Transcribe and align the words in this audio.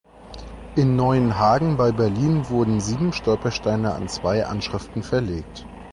In 0.75 0.95
Neuenhagen 0.95 1.77
bei 1.77 1.91
Berlin 1.91 2.49
wurden 2.49 2.79
sieben 2.79 3.13
Stolpersteine 3.13 3.93
an 3.93 4.07
zwei 4.07 4.43
Anschriften 4.47 5.03
verlegt. 5.03 5.67